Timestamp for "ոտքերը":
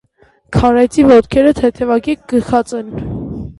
1.11-1.53